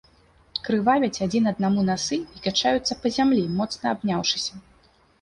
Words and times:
Крывавяць 0.67 1.21
адзін 1.25 1.51
аднаму 1.53 1.85
насы 1.91 2.19
і 2.39 2.43
качаюцца 2.49 3.01
па 3.05 3.15
зямлі, 3.21 3.47
моцна 3.63 3.85
абняўшыся. 3.97 4.53